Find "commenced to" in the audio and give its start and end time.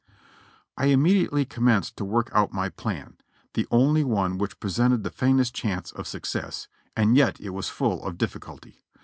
1.45-2.05